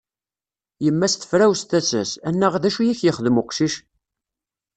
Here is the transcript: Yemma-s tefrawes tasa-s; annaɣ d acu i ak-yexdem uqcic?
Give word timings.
Yemma-s 0.83 1.13
tefrawes 1.15 1.61
tasa-s; 1.63 2.11
annaɣ 2.27 2.53
d 2.57 2.63
acu 2.67 2.79
i 2.83 2.91
ak-yexdem 2.93 3.39
uqcic? 3.41 3.73